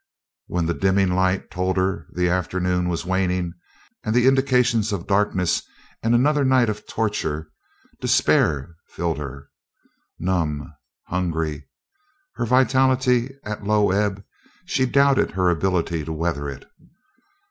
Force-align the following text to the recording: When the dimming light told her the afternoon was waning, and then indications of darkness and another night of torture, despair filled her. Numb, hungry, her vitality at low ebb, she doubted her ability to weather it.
When 0.47 0.65
the 0.65 0.73
dimming 0.73 1.11
light 1.11 1.51
told 1.51 1.77
her 1.77 2.07
the 2.13 2.27
afternoon 2.27 2.89
was 2.89 3.05
waning, 3.05 3.53
and 4.03 4.15
then 4.15 4.23
indications 4.23 4.91
of 4.91 5.05
darkness 5.05 5.61
and 6.01 6.15
another 6.15 6.43
night 6.43 6.69
of 6.69 6.87
torture, 6.87 7.51
despair 7.99 8.77
filled 8.87 9.19
her. 9.19 9.51
Numb, 10.17 10.73
hungry, 11.05 11.69
her 12.33 12.47
vitality 12.47 13.29
at 13.43 13.63
low 13.63 13.91
ebb, 13.91 14.23
she 14.65 14.87
doubted 14.87 15.33
her 15.33 15.51
ability 15.51 16.03
to 16.05 16.13
weather 16.13 16.49
it. 16.49 16.65